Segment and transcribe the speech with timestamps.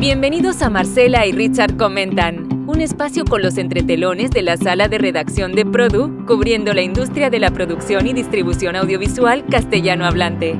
[0.00, 4.96] Bienvenidos a Marcela y Richard Comentan, un espacio con los entretelones de la sala de
[4.96, 10.56] redacción de Produ, cubriendo la industria de la producción y distribución audiovisual castellano hablante.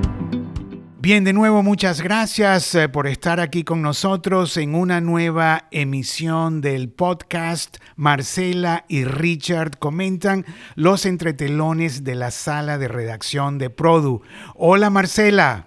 [0.98, 6.60] Bien, de nuevo muchas gracias eh, por estar aquí con nosotros en una nueva emisión
[6.60, 7.76] del podcast.
[7.94, 14.20] Marcela y Richard comentan los entretelones de la sala de redacción de Produ.
[14.56, 15.66] Hola Marcela.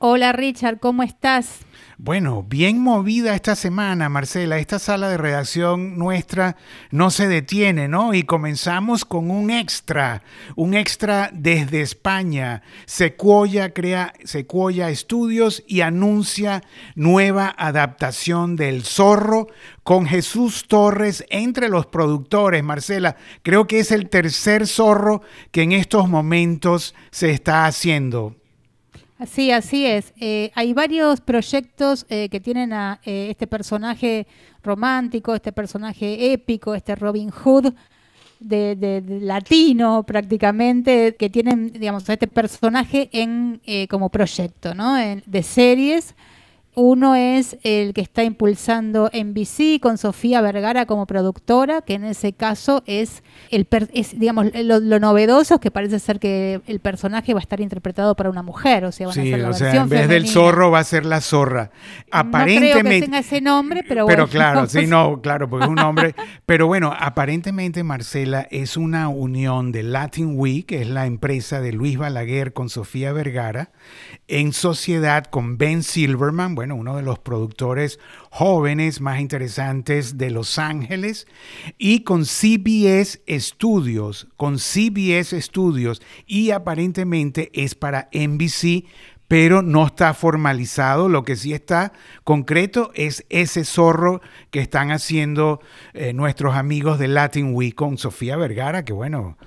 [0.00, 1.60] Hola Richard, ¿cómo estás?
[2.02, 4.56] Bueno, bien movida esta semana, Marcela.
[4.56, 6.56] Esta sala de redacción nuestra
[6.90, 8.14] no se detiene, ¿no?
[8.14, 10.22] Y comenzamos con un extra,
[10.56, 12.62] un extra desde España.
[12.86, 16.62] Sequoia crea Sequoia Estudios y anuncia
[16.94, 19.48] nueva adaptación del Zorro
[19.82, 23.16] con Jesús Torres entre los productores, Marcela.
[23.42, 28.39] Creo que es el tercer zorro que en estos momentos se está haciendo.
[29.26, 30.14] Sí, así es.
[30.18, 34.26] Eh, hay varios proyectos eh, que tienen a eh, este personaje
[34.62, 37.74] romántico, este personaje épico, este Robin Hood
[38.38, 43.60] de, latino prácticamente, que tienen, digamos, a este personaje en
[43.90, 44.96] como proyecto, ¿no?
[44.96, 46.14] de series
[46.80, 52.32] uno es el que está impulsando NBC con Sofía Vergara como productora, que en ese
[52.32, 53.68] caso es, el
[54.16, 58.30] digamos, lo, novedoso es que parece ser que el personaje va a estar interpretado para
[58.30, 60.80] una mujer, o sea, van a ser la o sea, en vez del zorro va
[60.80, 61.70] a ser la zorra.
[62.10, 65.70] Aparentemente, no creo que tenga ese nombre, pero, pero claro, sí, no, claro, porque es
[65.70, 66.14] un nombre.
[66.46, 71.72] pero bueno, aparentemente Marcela es una unión de Latin Week, que es la empresa de
[71.72, 73.70] Luis Balaguer con Sofía Vergara,
[74.28, 77.98] en sociedad con Ben Silverman bueno, uno de los productores
[78.30, 81.26] jóvenes más interesantes de Los Ángeles,
[81.78, 88.84] y con CBS Studios, con CBS Studios, y aparentemente es para NBC,
[89.30, 91.08] pero no está formalizado.
[91.08, 91.92] Lo que sí está
[92.24, 95.60] concreto es ese zorro que están haciendo
[95.94, 99.38] eh, nuestros amigos de Latin Week con Sofía Vergara, que bueno,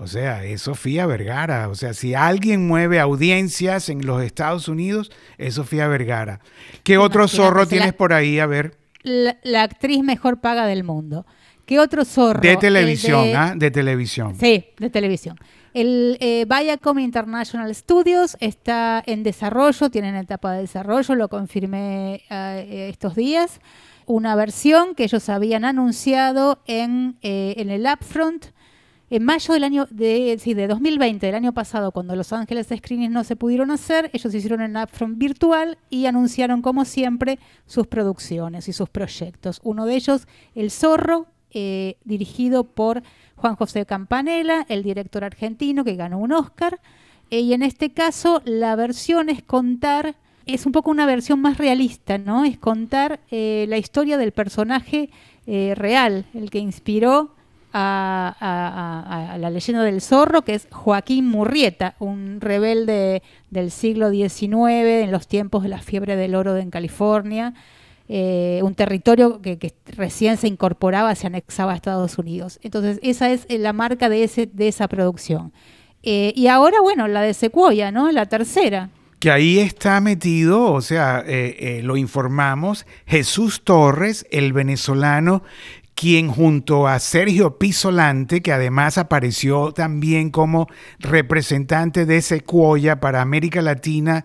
[0.00, 1.68] o sea, es Sofía Vergara.
[1.68, 6.40] O sea, si alguien mueve audiencias en los Estados Unidos, es Sofía Vergara.
[6.84, 8.38] ¿Qué otro zorro tienes por ahí?
[8.38, 8.76] A ver.
[9.02, 11.26] La, actriz mejor paga del mundo.
[11.66, 12.40] ¿Qué otro zorro?
[12.40, 13.54] De televisión, ¿ah?
[13.56, 14.36] De televisión.
[14.38, 15.36] Sí, de televisión.
[15.74, 22.88] El eh, Viacom International Studios está en desarrollo, tienen etapa de desarrollo, lo confirmé eh,
[22.88, 23.60] estos días.
[24.06, 28.46] Una versión que ellos habían anunciado en, eh, en el Upfront
[29.10, 33.12] en mayo del año de, sí, de 2020, del año pasado, cuando Los Ángeles Screenings
[33.12, 38.68] no se pudieron hacer, ellos hicieron en upfront virtual y anunciaron, como siempre, sus producciones
[38.68, 39.60] y sus proyectos.
[39.62, 43.02] Uno de ellos, El Zorro, eh, dirigido por
[43.36, 46.78] Juan José Campanella, el director argentino que ganó un Oscar.
[47.30, 51.56] Eh, y en este caso, la versión es contar, es un poco una versión más
[51.56, 52.44] realista, ¿no?
[52.44, 55.10] Es contar eh, la historia del personaje
[55.46, 57.37] real, el que inspiró
[57.72, 65.12] a, la leyenda del zorro, que es Joaquín Murrieta, un rebelde del siglo XIX, en
[65.12, 67.54] los tiempos de la fiebre del oro en California,
[68.08, 72.58] eh, un territorio que, recién se incorporaba, se anexaba a Estados Unidos.
[72.62, 75.52] Entonces, esa es la marca de, ese, de esa producción.
[76.02, 78.10] Eh, y ahora, bueno, la de Sequoia, ¿no?
[78.12, 78.90] La tercera.
[79.18, 85.42] Que ahí está metido, o sea, eh, lo informamos, Jesús Torres, el venezolano
[85.98, 90.68] quien junto a Sergio Pisolante, que además apareció también como
[91.00, 94.24] representante de Sequoia para América Latina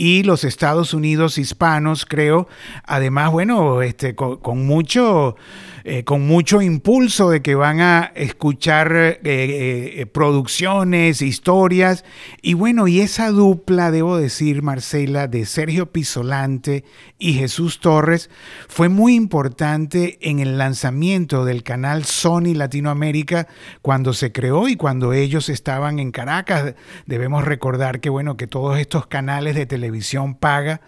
[0.00, 2.48] y los Estados Unidos hispanos, creo,
[2.86, 5.36] además, bueno, este, con mucho
[5.82, 12.04] eh, con mucho impulso de que van a escuchar eh, eh, producciones, historias.
[12.42, 16.84] Y bueno, y esa dupla, debo decir, Marcela, de Sergio Pisolante
[17.18, 18.28] y Jesús Torres,
[18.68, 23.48] fue muy importante en el lanzamiento del canal Sony Latinoamérica
[23.80, 26.74] cuando se creó y cuando ellos estaban en Caracas.
[27.06, 29.89] Debemos recordar que, bueno, que todos estos canales de televisión
[30.34, 30.80] paga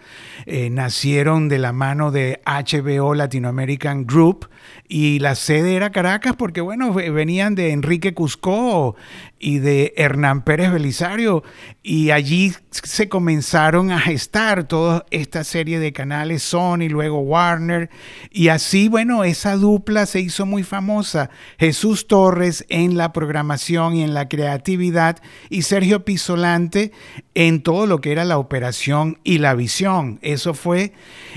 [0.45, 4.49] nacieron de la mano de HBO Latino American Group
[4.87, 8.95] y la sede era Caracas porque, bueno, venían de Enrique Cusco
[9.43, 11.43] y de Hernán Pérez Belisario
[11.81, 17.89] y allí se comenzaron a gestar toda esta serie de canales Sony, luego Warner
[18.31, 21.29] y así, bueno, esa dupla se hizo muy famosa.
[21.59, 25.17] Jesús Torres en la programación y en la creatividad
[25.49, 26.93] y Sergio Pisolante
[27.35, 30.19] en todo lo que era la operación y la visión.
[30.21, 30.93] Eso fue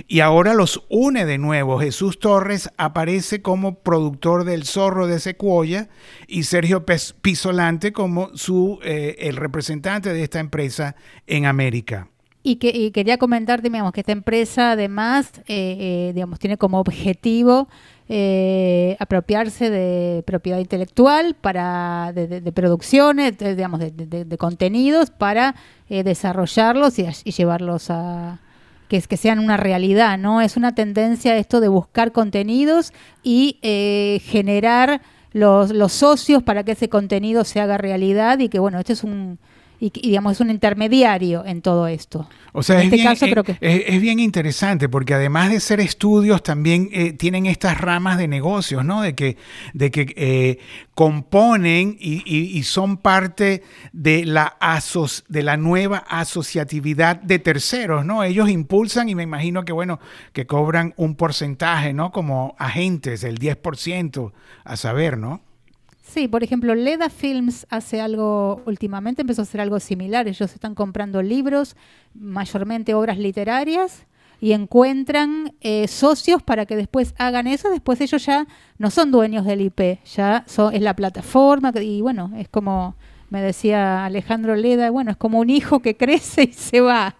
[0.06, 1.80] y ahora los une de nuevo.
[1.80, 5.88] Jesús Torres aparece como productor del Zorro de Secuoya
[6.26, 6.84] y Sergio
[7.20, 10.96] Pisolante como su, eh, el representante de esta empresa
[11.26, 12.08] en América.
[12.48, 17.68] Y, que, quería comentarte, digamos, que esta empresa además, eh, eh, digamos, tiene como objetivo
[18.08, 25.56] eh, apropiarse de propiedad intelectual para de, producciones, digamos, de, contenidos para
[25.88, 28.38] desarrollarlos y, llevarlos a
[28.88, 30.40] que, que sean una realidad, ¿no?
[30.40, 32.92] Es una tendencia esto de buscar contenidos
[33.22, 33.58] y
[34.24, 35.00] generar
[35.32, 39.04] los, los socios para que ese contenido se haga realidad y que, bueno, este es
[39.04, 39.38] un
[39.78, 42.28] y, digamos es un intermediario en todo esto.
[42.52, 43.58] O sea, es, este bien, caso, creo que...
[43.60, 48.84] es, bien interesante porque además de ser estudios también eh, tienen estas ramas de negocios,
[48.84, 49.02] ¿no?
[49.02, 49.36] De que,
[49.74, 50.58] de que eh,
[50.94, 53.62] componen y, y, son parte
[53.92, 58.24] de la, aso de la nueva asociatividad de terceros, ¿no?
[58.24, 60.00] Ellos impulsan y me imagino que, bueno,
[60.32, 62.12] que cobran un porcentaje, ¿no?
[62.12, 64.32] Como agentes, el 10%,
[64.64, 65.42] a saber, ¿no?
[66.16, 70.26] Sí, por ejemplo, Leda Films hace algo, últimamente empezó a hacer algo similar.
[70.26, 71.76] Ellos están comprando libros,
[72.14, 74.06] mayormente obras literarias,
[74.40, 77.68] y encuentran eh, socios para que después hagan eso.
[77.68, 78.46] Después ellos ya
[78.78, 81.70] no son dueños del IP, ya son, es la plataforma.
[81.82, 82.96] Y bueno, es como
[83.28, 87.14] me decía Alejandro Leda, bueno, es como un hijo que crece y se va.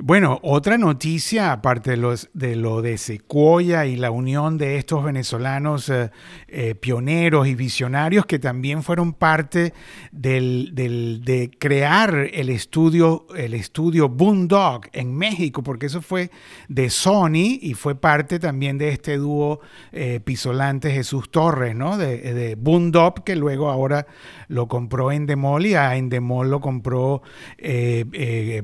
[0.00, 5.04] Bueno, otra noticia, aparte de, los, de lo de Sequoia y la unión de estos
[5.04, 6.10] venezolanos eh,
[6.48, 9.72] eh, pioneros y visionarios que también fueron parte
[10.10, 16.30] del, de crear el estudio, el estudio Boondog en México, porque eso fue
[16.68, 19.60] de Sony y fue parte también de este dúo
[19.92, 21.98] eh, pisolante Jesús Torres, ¿no?
[21.98, 24.06] De, de Boondog, que luego ahora
[24.48, 27.22] lo compró Endemol y a Endemol lo compró
[27.58, 28.62] eh,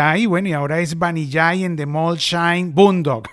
[0.00, 0.26] Vanillay.
[0.26, 3.28] bueno, y ahora es Vanillay, Endemol, Shine, Boondog.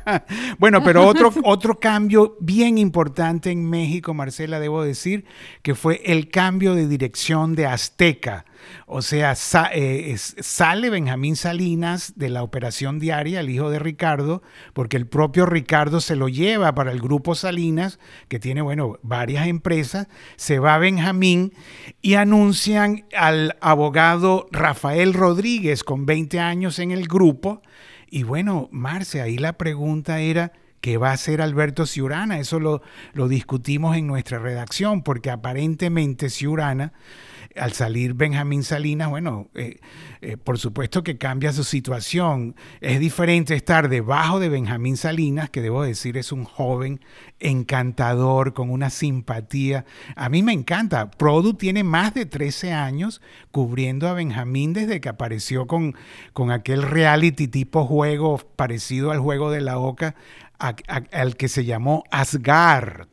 [0.58, 5.24] bueno, pero otro, otro cambio bien importante en México, Marcela, debo decir,
[5.62, 8.44] que fue el cambio de dirección de Azteca.
[8.86, 9.34] O sea,
[9.72, 15.46] eh, sale Benjamín Salinas de la operación diaria, el hijo de Ricardo, porque el propio
[15.46, 20.08] Ricardo se lo lleva para el grupo Salinas, que tiene, bueno, varias empresas.
[20.36, 21.52] Se va Benjamín
[22.02, 27.62] y anuncian al abogado Rafael Rodríguez, con 20 años en el grupo.
[28.08, 32.38] Y bueno, Marce, ahí la pregunta era, ¿qué va a hacer Alberto Ciurana?
[32.38, 32.82] Eso lo,
[33.12, 36.92] lo discutimos en nuestra redacción, porque aparentemente Ciurana
[37.56, 39.78] al salir Benjamín Salinas, bueno, eh,
[40.20, 42.56] eh, por supuesto que cambia su situación.
[42.80, 47.00] Es diferente estar debajo de Benjamín Salinas, que debo decir es un joven
[47.40, 49.84] encantador, con una simpatía.
[50.16, 51.10] A mí me encanta.
[51.10, 53.20] Produ tiene más de 13 años
[53.50, 55.94] cubriendo a Benjamín desde que apareció con,
[56.32, 60.14] con aquel reality tipo juego parecido al juego de la Oca,
[60.58, 63.08] al que se llamó Asgard.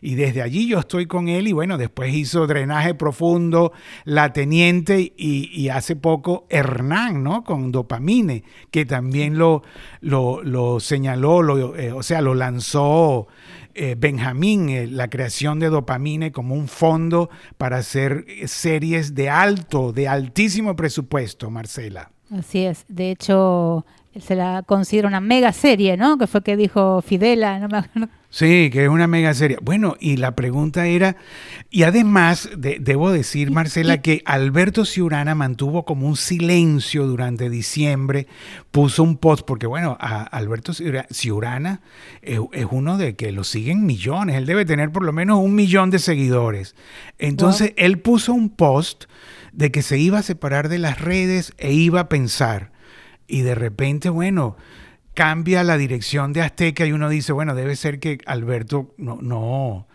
[0.00, 3.72] Y desde allí yo estoy con él y bueno, después hizo drenaje profundo,
[4.04, 7.44] la teniente y, hace poco Hernán, ¿no?
[7.44, 9.62] Con dopamine, que también lo,
[10.00, 13.26] lo, señaló, lo, eh, o sea, lo lanzó
[13.74, 19.92] eh, Benjamín, eh, la creación de dopamine como un fondo para hacer series de alto,
[19.92, 22.10] de altísimo presupuesto, Marcela.
[22.30, 22.84] Así es.
[22.88, 23.84] De hecho,
[24.20, 26.18] se la considera una mega serie, ¿no?
[26.18, 28.08] Que fue que dijo Fidela, no me acuerdo.
[28.28, 29.56] Sí, que es una mega serie.
[29.62, 31.16] Bueno, y la pregunta era,
[31.70, 38.26] y además debo decir, Marcela, que Alberto Ciurana mantuvo como un silencio durante diciembre,
[38.72, 41.80] puso un post, porque bueno, a Alberto Ciurana
[42.20, 42.38] es,
[42.70, 45.98] uno de que lo siguen millones, él debe tener por lo menos un millón de
[45.98, 46.74] seguidores.
[47.18, 49.04] Entonces, él puso un post
[49.52, 52.75] de que se iba a separar de las redes e iba a pensar
[53.26, 54.56] y de repente, bueno,
[55.14, 59.86] cambia la dirección de Azteca y uno dice, bueno, debe ser que Alberto no, no,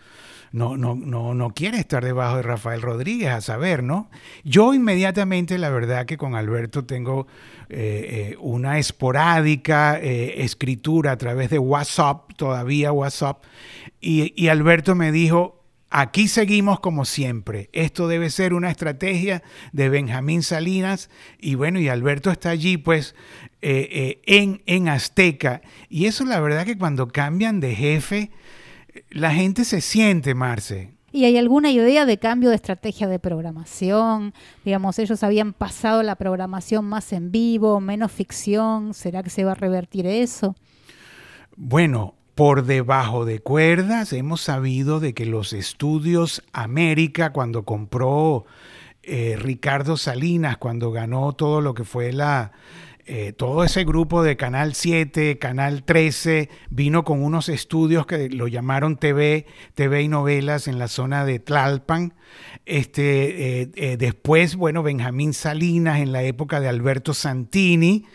[0.52, 4.10] no, no, no, quiere estar debajo de Rafael Rodríguez, a saber, ¿no?
[4.44, 7.26] Yo inmediatamente, la verdad que con Alberto tengo
[7.70, 13.44] eh, eh, una esporádica eh, escritura a través de WhatsApp, todavía WhatsApp,
[14.00, 15.61] y, y Alberto me dijo,
[15.94, 17.68] Aquí seguimos como siempre.
[17.74, 23.14] Esto debe ser una estrategia de Benjamín Salinas y bueno, y Alberto está allí pues
[23.60, 25.60] eh, eh, en, en Azteca.
[25.90, 28.30] Y eso la verdad que cuando cambian de jefe,
[29.10, 30.92] la gente se siente, Marce.
[31.12, 34.32] ¿Y hay alguna idea de cambio de estrategia de programación?
[34.64, 38.94] Digamos, ellos habían pasado la programación más en vivo, menos ficción.
[38.94, 40.56] ¿Será que se va a revertir eso?
[41.54, 44.12] Bueno, por debajo de cuerdas.
[44.12, 48.44] Hemos sabido de que los estudios América, cuando compró
[49.02, 52.52] eh, Ricardo Salinas, cuando ganó todo lo que fue la,
[53.04, 58.48] eh, todo ese grupo de Canal 7, Canal 13, vino con unos estudios que lo
[58.48, 62.14] llamaron TV, TV y novelas en la zona de Tlalpan.
[62.64, 68.06] Este, eh, después, bueno, Benjamín Salinas en la época de Alberto Santini.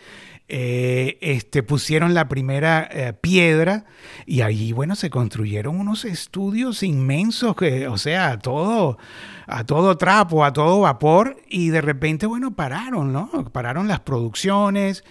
[0.48, 3.84] Este, pusieron la primera piedra
[4.26, 8.98] y ahí, bueno, se construyeron unos estudios inmensos, que, o sea, todo,
[9.46, 13.30] a todo trapo, a todo vapor, y de repente, bueno, pararon, ¿no?
[13.52, 15.04] Pararon las producciones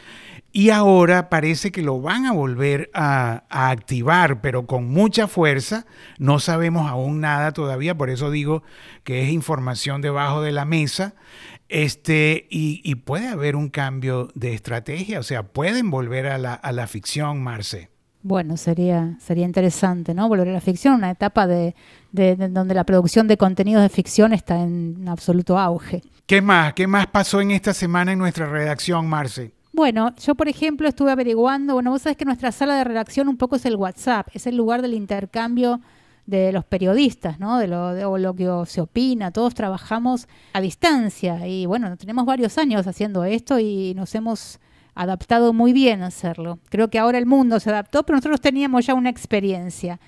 [0.57, 5.85] y ahora parece que lo van a volver a, activar, pero con mucha fuerza.
[6.17, 8.63] No sabemos aún nada todavía, por eso digo
[9.03, 11.13] que es información debajo de la mesa.
[11.69, 16.71] Este, y, puede haber un cambio de estrategia, o sea, pueden volver a la, a
[16.71, 17.89] la ficción, Marce.
[18.23, 20.27] Bueno, sería, sería interesante, ¿no?
[20.27, 21.75] Volver a la ficción, una etapa de,
[22.11, 26.01] donde la producción de contenidos de ficción está en absoluto auge.
[26.25, 26.73] ¿Qué más?
[26.73, 29.53] ¿Qué más pasó en esta semana en nuestra redacción, Marce?
[29.71, 33.37] Bueno, yo por ejemplo estuve averiguando, bueno, vos sabés que nuestra sala de redacción un
[33.37, 35.79] poco es el WhatsApp, es el lugar del intercambio
[36.27, 37.57] de los periodistas, ¿no?
[37.57, 43.23] De lo, que se opina, todos trabajamos a distancia y bueno, tenemos varios años haciendo
[43.23, 44.59] esto y nos hemos
[44.93, 46.59] adaptado muy bien a hacerlo.
[46.69, 49.99] Creo que ahora el mundo se adaptó, pero nosotros teníamos ya una experiencia.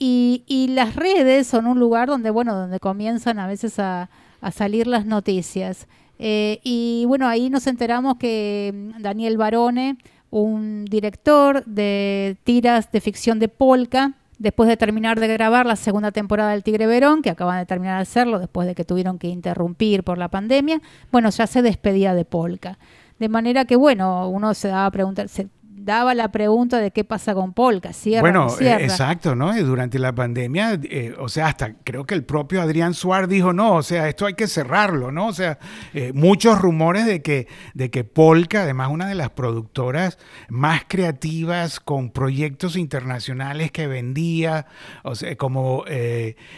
[0.00, 4.08] Y, las redes son un lugar donde, bueno, donde comienzan a veces a,
[4.52, 5.86] salir las noticias.
[6.20, 9.98] Eh, y bueno, ahí nos enteramos que mm, Daniel Barone,
[10.30, 16.12] un director de tiras de ficción de Polka, después de terminar de grabar la segunda
[16.12, 19.28] temporada del Tigre Verón, que acaban de terminar de hacerlo después de que tuvieron que
[19.28, 20.80] interrumpir por la pandemia,
[21.10, 22.78] bueno, ya se despedía de Polka.
[23.18, 25.48] De manera que, bueno, uno se daba a preguntar, se
[25.88, 29.56] daba la pregunta de qué pasa con Polka, cierra Bueno, eh, exacto, ¿no?
[29.64, 33.76] Durante la pandemia, eh, o sea, hasta creo que el propio Adrián Suárez dijo, no,
[33.76, 35.28] o sea, esto hay que cerrarlo, ¿no?
[35.28, 35.58] O sea,
[35.94, 40.18] eh, muchos rumores de que, de que Polka, además una de las productoras
[40.50, 44.66] más creativas con proyectos internacionales que vendía,
[45.04, 45.84] o sea, como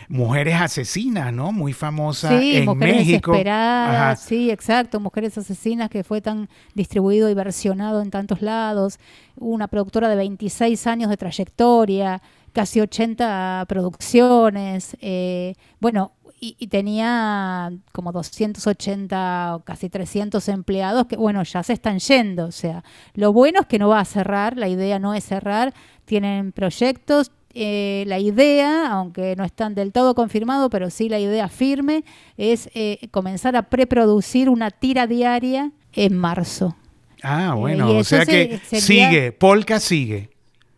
[0.08, 1.52] Mujeres Asesinas, ¿no?
[1.52, 3.30] Muy famosa sí, en Mujeres México.
[3.30, 8.98] Desesperadas, sí, exacto, Mujeres Asesinas que fue tan distribuido y versionado en tantos lados
[9.36, 12.22] una productora de 26 años de trayectoria,
[12.52, 21.42] casi 80 producciones, eh, bueno, y, tenía como 280 o casi 300 empleados que, bueno,
[21.42, 22.46] ya se están yendo.
[22.46, 22.82] O sea,
[23.14, 25.74] lo bueno es que no va a cerrar, la idea no es cerrar,
[26.06, 27.30] tienen proyectos.
[27.52, 32.04] Eh, la idea, aunque no están del todo confirmados, pero sí la idea firme,
[32.38, 36.76] es eh, comenzar a preproducir una tira diaria en marzo.
[37.22, 40.30] Ah, eh, bueno, o sea que sigue, Polka sigue.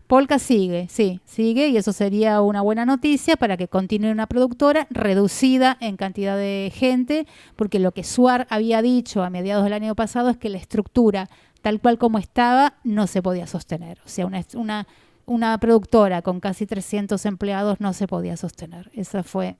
[0.06, 4.86] Polka sigue, sí, sigue y eso sería una buena noticia para que continúe una productora
[4.90, 9.94] reducida en cantidad de gente, porque lo que Suar había dicho a mediados del año
[9.94, 11.30] pasado es que la estructura
[11.62, 14.00] tal cual como estaba no se podía sostener.
[14.04, 14.86] O sea, una, una,
[15.24, 18.90] una productora con casi 300 empleados no se podía sostener.
[18.92, 19.56] Esa fue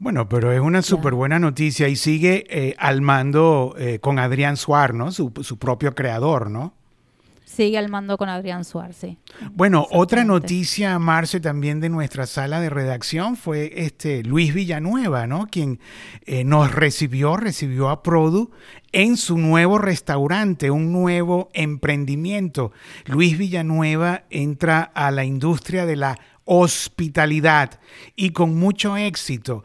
[0.00, 4.56] bueno, pero es una súper buena noticia y sigue eh, al mando eh, con Adrián
[4.56, 5.12] Suar, ¿no?
[5.12, 6.72] Su, propio creador, ¿no?
[7.44, 9.18] Sigue al mando con Adrián Suar, sí.
[9.52, 15.48] Bueno, otra noticia, Marce, también de nuestra sala de redacción fue este Luis Villanueva, ¿no?
[15.48, 15.80] Quien
[16.24, 18.50] eh, nos recibió, recibió a Produ
[18.92, 22.72] en su nuevo restaurante, un nuevo emprendimiento.
[23.04, 26.18] Luis Villanueva entra a la industria de la
[26.52, 27.78] hospitalidad
[28.16, 29.62] y con mucho éxito.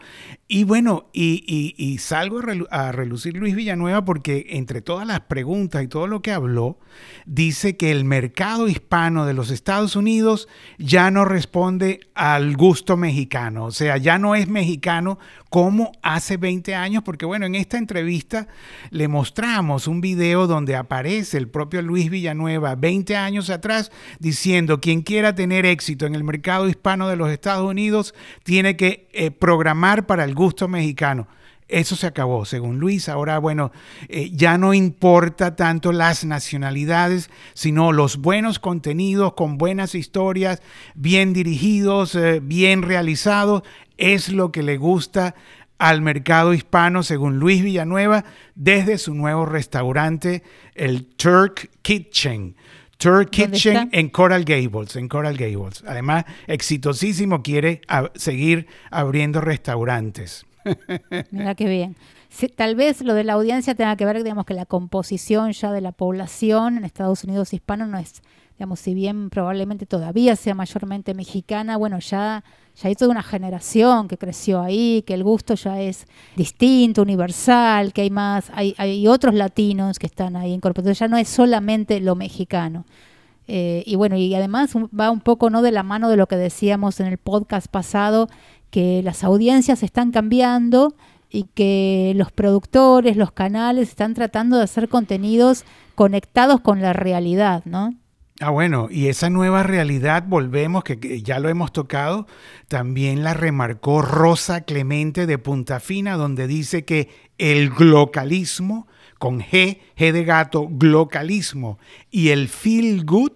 [0.48, 2.39] Y bueno, y, salgo
[2.70, 6.77] a, relucir Luis Villanueva porque entre todas las preguntas y todo lo que habló,
[7.25, 13.65] dice que el mercado hispano de los Estados Unidos ya no responde al gusto mexicano,
[13.65, 15.18] o sea, ya no es mexicano
[15.50, 18.48] como hace 20 años, porque bueno, en esta entrevista
[18.92, 25.01] le mostramos un video donde aparece el propio Luis Villanueva 20 años atrás diciendo, quien
[25.01, 28.13] quiera tener éxito en el mercado hispano de los Estados Unidos
[28.44, 31.27] tiene que eh, programar para el gusto mexicano.
[31.67, 33.10] Eso se acabó, según Luis.
[33.10, 33.72] Ahora, bueno,
[34.08, 40.62] eh, ya no importa tanto las nacionalidades, sino los buenos contenidos con buenas historias,
[40.94, 43.63] bien dirigidos, eh, bien realizados,
[43.98, 45.34] es lo que le gusta
[45.79, 50.44] al mercado hispano, según Luis Villanueva, desde su nuevo restaurante,
[50.75, 52.55] el Turk Kitchen.
[52.97, 55.83] Turk Kitchen en Coral Gables, en Coral Gables.
[55.87, 57.81] Además, exitosísimo, quiere
[58.15, 60.45] seguir abriendo restaurantes.
[61.31, 61.95] Mira qué bien.
[62.55, 65.81] tal vez lo de la audiencia tenga que ver, digamos, que la composición ya de
[65.81, 68.21] la población en Estados Unidos hispano no es,
[68.57, 72.43] digamos, si bien probablemente todavía sea mayormente mexicana, bueno, ya,
[72.75, 77.94] ya hay toda una generación que creció ahí, que el gusto ya es distinto, universal,
[77.94, 82.00] que hay más, hay, hay otros latinos que están ahí incorporados, ya no es solamente
[82.01, 82.86] lo mexicano.
[83.48, 86.36] Eh, y bueno, y además va un poco no de la mano de lo que
[86.36, 88.27] decíamos en el podcast pasado,
[88.72, 90.96] que las audiencias están cambiando
[91.29, 95.63] y que los productores, los canales están tratando de hacer contenidos
[95.96, 97.94] conectados con la realidad, ¿no?
[98.42, 102.27] Ah, bueno, y esa nueva realidad, volvemos, que, ya lo hemos tocado,
[102.68, 108.88] también la remarcó Rosa Clemente de Punta Fina, donde dice que el glocalismo,
[109.20, 111.80] con G, G de gato, glocalismo,
[112.12, 113.32] y el feel good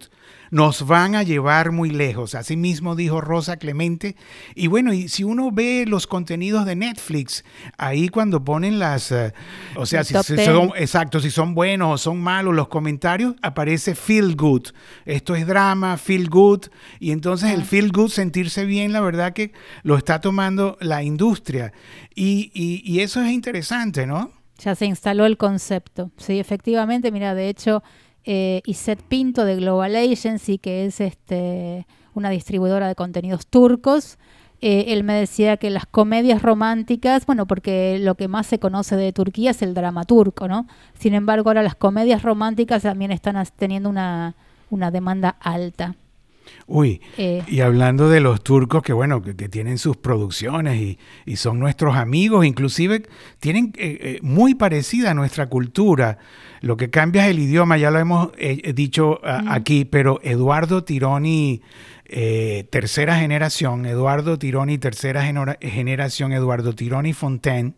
[0.51, 2.35] nos van a llevar muy lejos.
[2.35, 4.15] Así mismo dijo Rosa Clemente.
[4.55, 7.43] Y bueno, y si uno ve los contenidos de Netflix,
[7.77, 9.33] ahí cuando ponen las, eh,
[9.75, 14.35] o sea, si, son, exacto, si son buenos o son malos los comentarios, aparece feel
[14.35, 14.67] good.
[15.05, 16.65] Esto es drama, feel good.
[16.99, 17.65] Y entonces el ah.
[17.65, 19.53] feel good, sentirse bien, la verdad que
[19.83, 21.73] lo está tomando la industria.
[22.15, 24.31] Y, y, y eso es interesante, ¿no?
[24.59, 26.11] Ya se instaló el concepto.
[26.17, 27.81] Sí, efectivamente, mira, de hecho
[28.25, 34.17] eh, Iset Pinto de Global Agency, que es este, una distribuidora de contenidos turcos.
[34.61, 38.97] Eh, él me decía que las comedias románticas, bueno, porque lo que más se conoce
[38.97, 40.67] de Turquía es el drama turco, ¿no?
[40.99, 44.35] Sin embargo, ahora las comedias románticas también están teniendo una,
[44.69, 45.95] una demanda alta.
[46.67, 47.43] Uy, eh.
[47.47, 52.45] y hablando de los turcos que bueno, que, tienen sus producciones y, son nuestros amigos,
[52.45, 53.03] inclusive
[53.39, 56.17] tienen eh, muy parecida a nuestra cultura.
[56.61, 58.29] Lo que cambia es el idioma, ya lo hemos
[58.73, 61.61] dicho aquí, pero Eduardo Tironi,
[62.71, 65.23] tercera generación, Eduardo Tironi, tercera
[65.61, 67.73] generación, Eduardo Tironi Fontaine,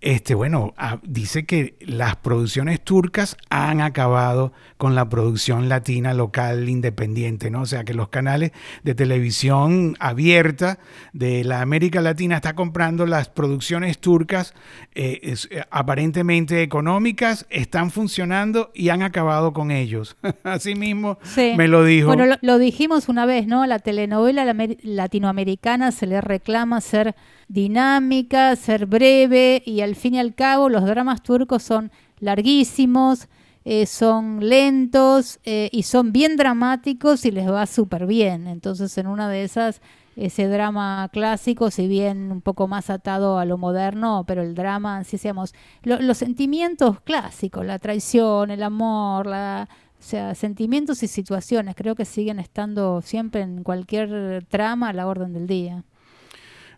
[0.00, 6.68] este, bueno, ah, dice que las producciones turcas han acabado con la producción latina local
[6.68, 7.62] independiente, ¿no?
[7.62, 8.52] O sea, que los canales
[8.84, 10.78] de televisión abierta
[11.12, 14.54] de la América Latina están comprando las producciones turcas
[14.94, 20.16] eh, eh, aparentemente económicas, están funcionando y han acabado con ellos.
[20.44, 22.06] Así mismo me lo dijo.
[22.06, 23.57] Bueno, lo, lo dijimos una vez, ¿no?
[23.66, 27.14] La telenovela latinoamericana se le reclama ser
[27.48, 33.28] dinámica, ser breve y al fin y al cabo los dramas turcos son larguísimos,
[33.64, 38.46] eh, son lentos eh, y son bien dramáticos y les va súper bien.
[38.46, 39.80] Entonces en una de esas,
[40.16, 45.04] ese drama clásico, si bien un poco más atado a lo moderno, pero el drama,
[45.04, 49.68] si seamos, los sentimientos clásicos, la traición, el amor, la...
[49.98, 55.06] O sea, sentimientos y situaciones creo que siguen estando siempre en cualquier trama a la
[55.06, 55.84] orden del día.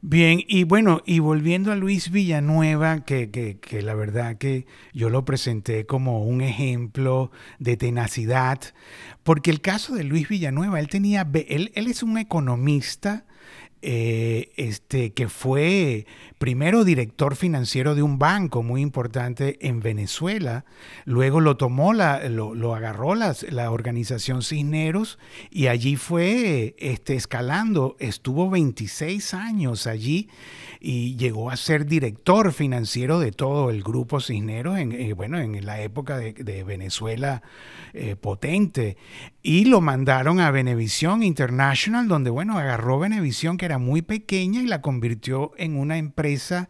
[0.03, 5.11] Bien, y bueno, y volviendo a Luis Villanueva, que, que, que, la verdad que yo
[5.11, 8.61] lo presenté como un ejemplo de tenacidad,
[9.25, 13.27] porque el caso de Luis Villanueva, él tenía, él, él es un economista,
[13.83, 16.07] eh, este, que fue
[16.39, 20.65] primero director financiero de un banco muy importante en Venezuela,
[21.05, 25.19] luego lo tomó, la, lo, agarró la, la, organización Cisneros
[25.51, 30.29] y allí fue este, escalando, estuvo 26 años allí
[30.81, 35.65] y llegó a ser director financiero de todo el grupo Cisneros, en, eh, bueno, en
[35.65, 37.43] la época de, Venezuela
[37.93, 38.97] eh, potente.
[39.43, 44.67] Y lo mandaron a Venevisión International, donde, bueno, agarró Venevisión, que era muy pequeña, y
[44.67, 46.69] la convirtió en una empresa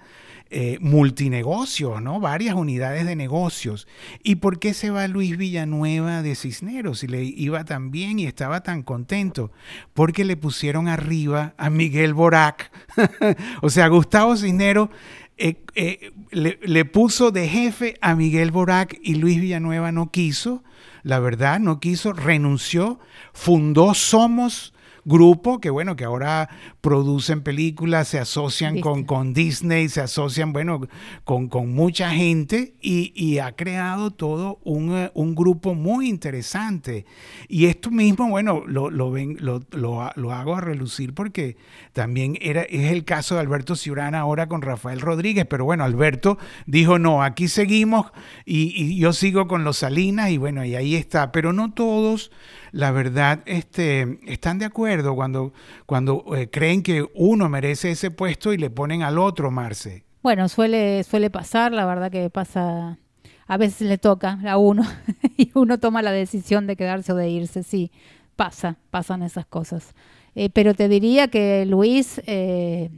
[0.51, 2.21] eh, multinegocio, ¿no?
[2.21, 3.89] Varias unidades de negocios.
[4.23, 6.99] ¿Y por qué se va Luis Villanueva de Cisneros?
[6.99, 9.51] Si le iba tan bien y estaba tan contento.
[9.95, 12.71] Porque le pusieron arriba a Miguel Borac.
[13.63, 14.91] o sea, Gustavo Cisneros
[15.39, 20.63] eh, eh, le, le, puso de jefe a Miguel Borac y Luis Villanueva no quiso,
[21.03, 22.99] la verdad, no quiso, renunció,
[23.33, 26.49] fundó Somos grupo que, bueno, que ahora
[26.81, 30.81] producen películas, se asocian con, con, Disney, se asocian, bueno,
[31.25, 37.07] con, con mucha gente y, y, ha creado todo un, eh, un, grupo muy interesante.
[37.49, 41.57] Y esto mismo, bueno, lo, lo, ven, lo, lo, hago a relucir porque
[41.93, 46.39] también era, es el caso de Alberto Ciurana ahora con Rafael Rodríguez, pero bueno, Alberto
[46.67, 48.07] dijo, no, aquí seguimos
[48.45, 52.31] y, y yo sigo con los Salinas y bueno, y ahí está, pero no todos
[52.73, 55.53] la verdad este, están de acuerdo cuando,
[55.87, 60.05] cuando eh, creen que uno merece ese puesto y le ponen al otro, Marce.
[60.23, 62.99] Bueno, suele, suele pasar, la verdad que pasa,
[63.47, 64.85] a veces le toca a uno
[65.37, 67.91] y uno toma la decisión de quedarse o de irse, sí,
[68.37, 69.95] pasa, pasan esas cosas.
[70.35, 72.91] Eh, pero te diría que Luis eh,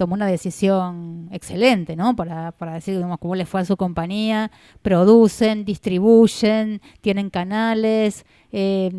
[0.00, 2.16] tomó una decisión excelente, ¿no?
[2.16, 8.90] Para, decir digamos, cómo le fue a su compañía, producen, distribuyen, tienen canales, eh,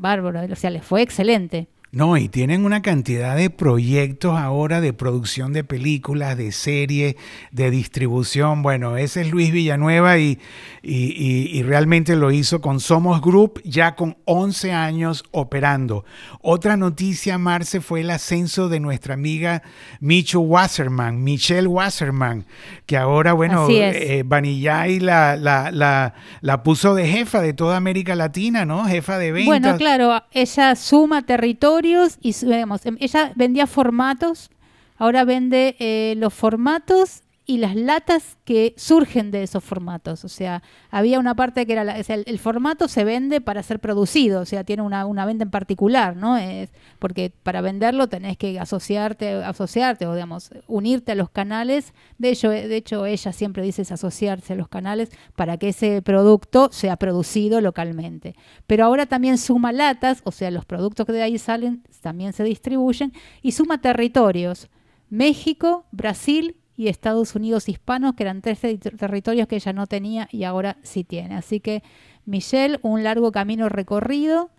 [0.00, 1.68] bárbaro, o sea, les fue excelente.
[1.94, 7.16] No, y tienen una cantidad de proyectos ahora de producción de películas, de series,
[7.50, 8.62] de distribución.
[8.62, 10.38] Bueno, ese es Luis Villanueva y,
[10.82, 16.06] y, realmente lo hizo con Somos Group ya con 11 años operando.
[16.40, 19.62] Otra noticia, Marce, fue el ascenso de nuestra amiga
[20.00, 22.46] Micho Wasserman, Michelle Wasserman,
[22.86, 28.14] que ahora, bueno, eh, Vanillay la, la, la, la puso de jefa de toda América
[28.14, 28.86] Latina, ¿no?
[28.86, 29.60] Jefa de ventas.
[29.60, 31.81] Bueno, claro, ella suma territorio
[32.20, 34.50] y vemos, em, ella vendía formatos,
[34.96, 40.24] ahora vende eh, los formatos y las latas que surgen de esos formatos.
[40.24, 44.44] O sea, había una parte que era, el, formato se vende para ser producido, o
[44.44, 46.36] sea, tiene una, venta en particular, ¿no?
[46.36, 51.94] Es porque para venderlo tenés que asociarte, asociarte o, digamos, unirte a los canales.
[52.18, 56.68] De hecho, de hecho, ella siempre dice asociarse a los canales para que ese producto
[56.70, 58.36] sea producido localmente.
[58.68, 62.44] Pero ahora también suma latas, o sea, los productos que de ahí salen también se
[62.44, 64.68] distribuyen y suma territorios.
[65.08, 70.44] México, Brasil y Estados Unidos hispanos, que eran tres territorios que ella no tenía y
[70.44, 71.34] ahora sí tiene.
[71.34, 71.82] Así que
[72.24, 74.50] Michelle, un largo camino recorrido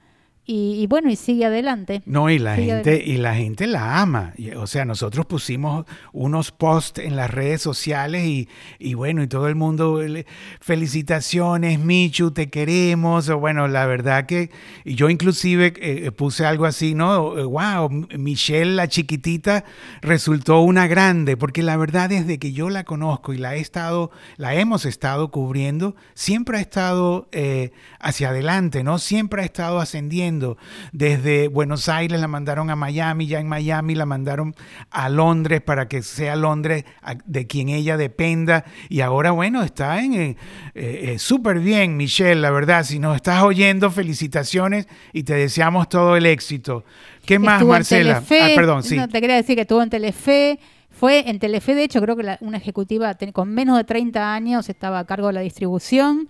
[0.46, 2.02] y, bueno, y sigue adelante.
[2.06, 4.34] No, y la gente, y la gente la ama.
[4.58, 9.48] O sea, nosotros pusimos unos posts en las redes sociales y, y bueno, y todo
[9.48, 10.02] el mundo,
[10.60, 13.30] felicitaciones, Michu, te queremos.
[13.30, 14.52] O bueno, la verdad que
[14.84, 17.36] yo inclusive eh, puse algo así, ¿no?
[17.48, 19.64] Wow, Michelle, la chiquitita,
[20.02, 24.12] resultó una grande, porque la verdad desde que yo la conozco y la he estado,
[24.36, 29.00] la hemos estado cubriendo, siempre ha estado eh, hacia adelante, ¿no?
[29.00, 30.33] Siempre ha estado ascendiendo
[30.92, 34.56] desde Buenos Aires la mandaron a Miami, ya en Miami la mandaron
[34.92, 36.86] a Londres para que sea Londres
[37.26, 38.66] de quien ella dependa.
[38.90, 40.36] Y ahora, bueno, está en eh,
[40.76, 42.84] eh, súper bien, Michelle, la verdad.
[42.84, 46.84] Si nos estás oyendo, felicitaciones y te deseamos todo el éxito.
[47.26, 48.18] ¿Qué más, Marcela?
[48.22, 48.96] ah, perdón, sí.
[48.96, 50.60] No, te quería decir que estuvo en Telefe.
[50.90, 55.00] Fue en Telefe, de hecho, creo que una ejecutiva con menos de 30 años estaba
[55.00, 56.30] a cargo de la distribución.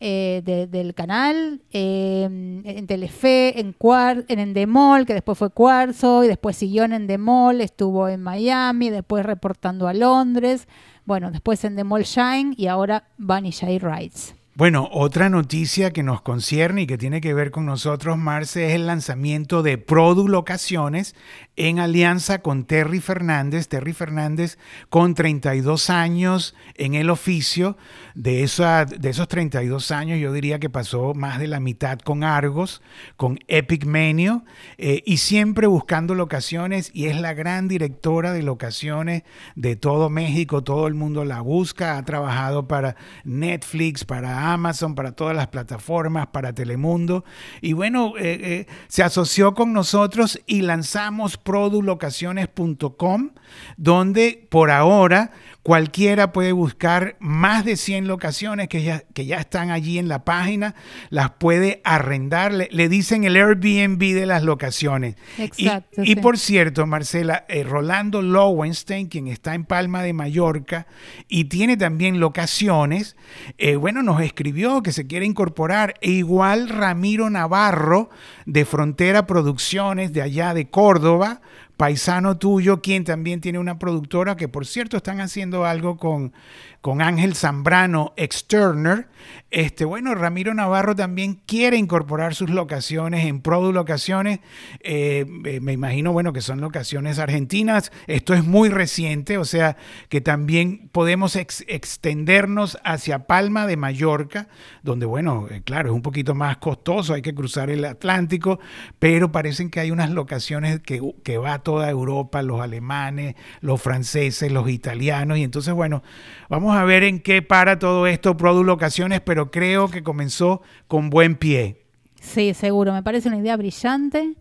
[0.00, 6.28] Eh, del canal, eh, en Telefe, en, Cuar en Endemol, que después fue Cuarzo, y
[6.28, 10.68] después siguió en Endemol, estuvo en Miami, después reportando a Londres,
[11.06, 13.04] bueno, después en Endemol Shine y ahora
[13.52, 14.34] Jay Rights.
[14.56, 18.74] Bueno, otra noticia que nos concierne y que tiene que ver con nosotros, Marce, es
[18.74, 21.16] el lanzamiento de Produ Locaciones
[21.56, 23.66] en alianza con Terry Fernández.
[23.66, 24.56] Terry Fernández
[24.90, 27.76] con 32 años en el oficio.
[28.14, 32.22] De, esa, de esos 32 años yo diría que pasó más de la mitad con
[32.22, 32.80] Argos,
[33.16, 34.44] con Epic Menio
[34.78, 39.24] eh, y siempre buscando locaciones y es la gran directora de locaciones
[39.56, 40.62] de todo México.
[40.62, 41.98] Todo el mundo la busca.
[41.98, 47.24] Ha trabajado para Netflix, para Amazon, para todas las plataformas, para Telemundo.
[47.60, 53.30] Y bueno, eh, eh, se asoció con nosotros y lanzamos produlocaciones.com,
[53.76, 55.32] donde por ahora
[55.64, 60.22] Cualquiera puede buscar más de 100 locaciones que ya, que ya están allí en la
[60.22, 60.74] página,
[61.08, 65.16] las puede arrendar, le, dicen el Airbnb de las locaciones.
[65.38, 66.02] Exacto.
[66.04, 70.86] Y, por cierto, Marcela, eh, Rolando Lowenstein, quien está en Palma de Mallorca
[71.28, 73.16] y tiene también locaciones,
[73.56, 75.94] eh, bueno, nos escribió que se quiere incorporar.
[76.02, 78.10] E igual Ramiro Navarro
[78.44, 81.40] de Frontera Producciones de allá de Córdoba,
[81.76, 86.32] paisano tuyo, quien también tiene una productora que por cierto están haciendo algo con,
[86.80, 89.08] con Ángel Zambrano, externer.
[89.50, 94.40] Este, bueno, Ramiro Navarro también quiere incorporar sus locaciones en Produ Locaciones.
[94.80, 97.90] Eh, me imagino, bueno, que son locaciones argentinas.
[98.06, 99.76] Esto es muy reciente, o sea
[100.08, 104.48] que también podemos extendernos hacia Palma de Mallorca,
[104.82, 108.60] donde, bueno, eh, claro, es un poquito más costoso, hay que cruzar el Atlántico,
[108.98, 114.52] pero parecen que hay unas locaciones que, que va toda Europa, los alemanes, los franceses,
[114.52, 116.04] los italianos, y entonces, bueno,
[116.48, 121.10] vamos a ver en qué para todo esto Produ Locaciones, pero creo que comenzó con
[121.10, 121.82] buen pie.
[122.20, 124.34] Sí, seguro, me parece una idea brillante.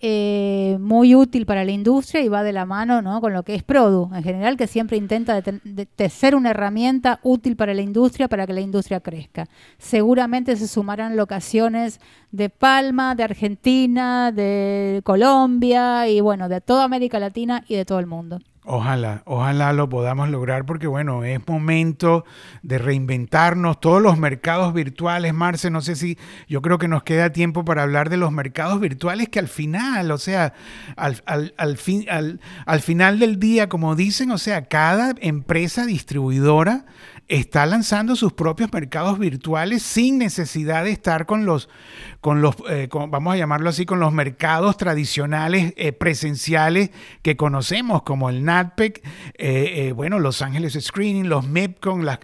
[0.00, 3.18] Eh, muy útil para la industria y va de la mano ¿no?
[3.22, 7.56] con lo que es Produ en general, que siempre intenta de, ser una herramienta útil
[7.56, 9.48] para la industria para que la industria crezca.
[9.78, 11.98] Seguramente se sumarán locaciones
[12.30, 17.98] de Palma, de Argentina, de Colombia y bueno, de toda América Latina y de todo
[17.98, 18.40] el mundo.
[18.68, 22.24] Ojalá, ojalá lo podamos lograr porque bueno, es momento
[22.62, 23.78] de reinventarnos.
[23.78, 27.84] Todos los mercados virtuales, Marce, no sé si yo creo que nos queda tiempo para
[27.84, 30.52] hablar de los mercados virtuales que al final, o sea,
[30.96, 31.22] al,
[31.56, 36.86] al, fin, al, al final del día, como dicen, o sea, cada empresa distribuidora
[37.28, 41.68] está lanzando sus propios mercados virtuales sin necesidad de estar con los,
[42.20, 46.90] con los eh, vamos a llamarlo así, con los mercados tradicionales eh, presenciales
[47.22, 52.04] que conocemos, como el NATPEC, eh, bueno, Los Ángeles Screening, los MEPCON.
[52.04, 52.20] Las,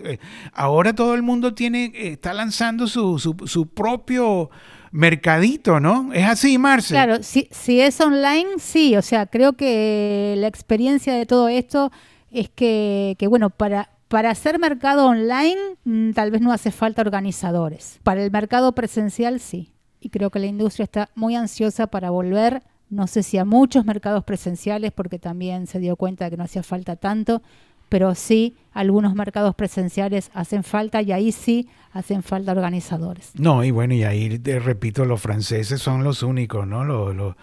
[0.53, 4.51] ahora todo el mundo tiene, está lanzando su, su, propio
[4.93, 6.12] mercadito, ¿no?
[6.12, 6.95] Es así, Marce.
[6.95, 11.91] Claro, si, si es online, sí, o sea, creo que la experiencia de todo esto
[12.31, 17.01] es que, que bueno, para, para hacer mercado online mm, tal vez no hace falta
[17.01, 17.98] organizadores.
[18.03, 19.72] Para el mercado presencial sí.
[20.01, 23.87] Y creo que la industria está muy ansiosa para volver, no sé si a muchos
[23.87, 27.40] mercados presenciales, porque también se dio cuenta de que no hacía falta tanto,
[27.88, 33.33] pero sí algunos mercados presenciales hacen falta y ahí sí hacen falta organizadores.
[33.35, 36.85] No, y bueno, y ahí te repito, los franceses son los únicos, ¿no?
[36.85, 37.37] Lo,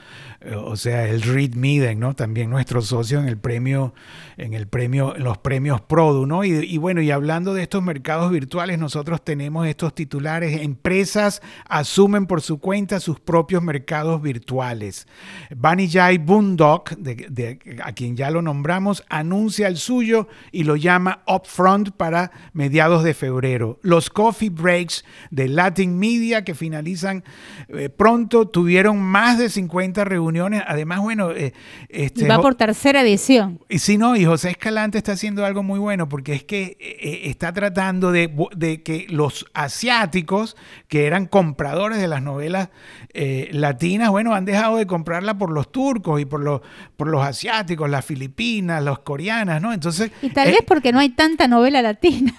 [0.65, 2.15] o sea, el Reed Miden, ¿no?
[2.15, 3.93] También nuestro socio en el premio,
[4.37, 6.43] en el premio, en los premios Produ, ¿no?
[6.43, 12.41] Y, bueno, y hablando de estos mercados virtuales, nosotros tenemos estos titulares, empresas asumen por
[12.41, 15.07] su cuenta sus propios mercados virtuales.
[15.55, 21.91] Banijay Boondock, de, a quien ya lo nombramos, anuncia el suyo y lo llama Upfront
[21.91, 23.79] para mediados de febrero.
[23.81, 27.23] Los coffee breaks de Latin Media que finalizan
[27.69, 30.63] eh, pronto tuvieron más de 50 reuniones.
[30.67, 31.53] Además, bueno, eh,
[31.89, 33.59] este, va por tercera edición.
[33.69, 37.21] Y si no, y José Escalante está haciendo algo muy bueno porque es que eh,
[37.25, 40.55] está tratando de, de, que los asiáticos
[40.87, 42.69] que eran compradores de las novelas
[43.51, 46.61] latinas, bueno, han dejado de comprarla por los turcos y por los,
[46.95, 49.73] por los asiáticos, las filipinas, los coreanas, ¿no?
[49.73, 50.11] Entonces...
[50.21, 52.33] Y tal vez porque no hay tanta novela latina.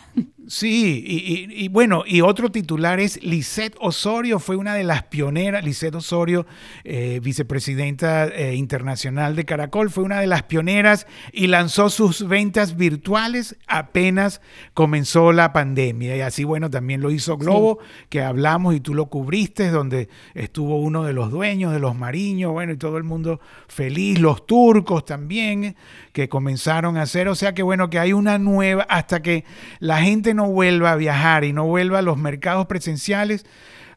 [0.50, 5.94] Sí, y, bueno, y otro titular es Lisette Osorio, fue una de las pioneras, Lisette
[5.94, 6.44] Osorio,
[6.82, 12.76] eh, vicepresidenta eh, internacional de Caracol, fue una de las pioneras y lanzó sus ventas
[12.76, 14.40] virtuales apenas
[14.74, 16.16] comenzó la pandemia.
[16.16, 20.80] Y así, bueno, también lo hizo Globo, que hablamos y tú lo cubriste, donde estuvo
[20.80, 25.04] uno de los dueños de los mariños, bueno, y todo el mundo feliz, los turcos
[25.04, 25.76] también,
[26.12, 29.44] que comenzaron a hacer, o sea que bueno, que hay una nueva, hasta que
[29.78, 33.46] la gente no vuelva a viajar y no vuelva a los mercados presenciales,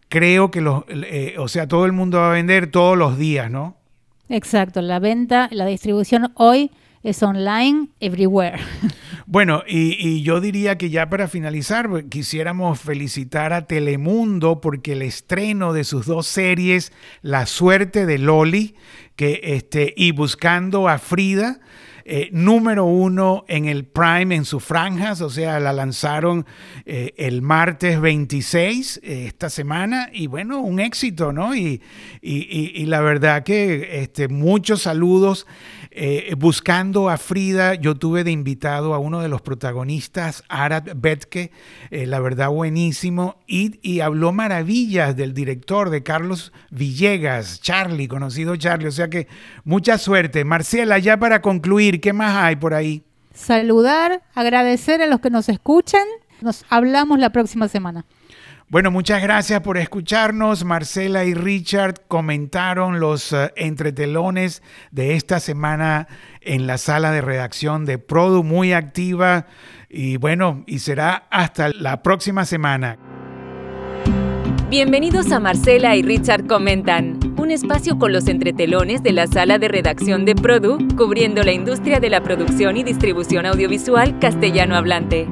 [0.09, 3.49] creo que los, eh, o sea, todo el mundo va a vender todos los días,
[3.49, 3.77] ¿no?
[4.29, 6.71] Exacto, la venta, la distribución hoy
[7.03, 8.59] es online everywhere.
[9.25, 14.91] Bueno, y, y, yo diría que ya para finalizar, pues, quisiéramos felicitar a Telemundo porque
[14.91, 18.75] el estreno de sus dos series, La suerte de Loli
[19.15, 21.59] que, este, y Buscando a Frida,
[22.05, 26.45] eh, número uno en el Prime en sus franjas, o sea, la lanzaron
[26.85, 31.55] eh, el martes 26 eh, esta semana y bueno, un éxito, ¿no?
[31.55, 31.81] Y,
[32.21, 35.47] y, la verdad que este, muchos saludos.
[36.37, 41.51] buscando a Frida, yo tuve de invitado a uno de los protagonistas, Arad Betke,
[41.91, 48.87] la verdad buenísimo, y, y, habló maravillas del director, de Carlos Villegas, Charlie, conocido Charlie,
[48.87, 49.27] o sea que
[49.63, 50.43] mucha suerte.
[50.45, 53.03] Marcela, ya para concluir, ¿Qué más hay por ahí?
[53.33, 56.05] Saludar, agradecer a los que nos escuchan.
[56.41, 58.05] Nos hablamos la próxima semana.
[58.69, 60.65] Bueno, muchas gracias por escucharnos.
[60.65, 66.07] Marcela y Richard comentaron los eh, entretelones de esta semana
[66.41, 69.45] en la sala de redacción de Produ, muy activa.
[69.89, 72.97] Y bueno, y será hasta la próxima semana.
[74.71, 79.67] Bienvenidos a Marcela y Richard Comentan, un espacio con los entretelones de la sala de
[79.67, 85.27] redacción de Produ, cubriendo la industria de la producción y distribución audiovisual castellano hablante.